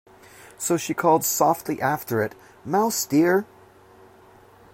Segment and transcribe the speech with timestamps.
[0.57, 2.33] So she called softly after it,
[2.65, 3.45] ‘Mouse dear!’